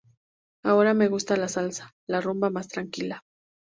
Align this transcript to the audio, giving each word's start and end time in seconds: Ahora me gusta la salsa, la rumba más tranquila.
Ahora 0.63 0.95
me 0.95 1.07
gusta 1.09 1.37
la 1.37 1.47
salsa, 1.47 1.91
la 2.07 2.21
rumba 2.21 2.49
más 2.49 2.67
tranquila. 2.67 3.21